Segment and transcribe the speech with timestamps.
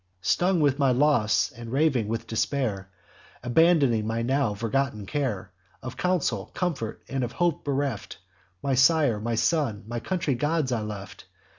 [0.23, 2.89] Stung with my loss, and raving with despair,
[3.43, 5.51] Abandoning my now forgotten care,
[5.83, 8.17] Of counsel, comfort, and of hope bereft,
[8.63, 11.25] My sire, my son, my country gods I left.